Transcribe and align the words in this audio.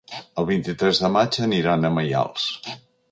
El 0.43 0.45
vint-i-tres 0.51 1.01
de 1.03 1.11
maig 1.17 1.37
aniran 1.47 1.85
a 1.85 1.91
Maials. 1.99 2.49